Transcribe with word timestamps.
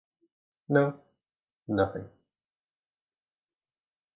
No... 0.69 0.99
Nothing. 1.67 2.09